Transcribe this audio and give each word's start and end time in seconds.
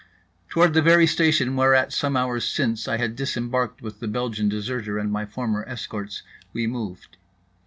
Toward 0.49 0.73
the 0.73 0.81
very 0.81 1.05
station 1.05 1.55
whereat 1.55 1.93
some 1.93 2.17
hours 2.17 2.43
since 2.43 2.87
I 2.87 2.97
had 2.97 3.15
disembarked 3.15 3.83
with 3.83 3.99
the 3.99 4.07
Belgian 4.07 4.49
deserter 4.49 4.97
and 4.97 5.11
my 5.11 5.27
former 5.27 5.63
escorts, 5.67 6.23
we 6.53 6.65
moved. 6.65 7.17